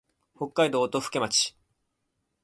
[0.35, 1.55] 北海道音更町